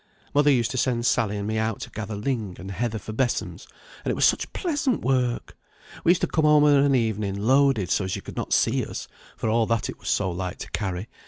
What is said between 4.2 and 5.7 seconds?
such pleasant work!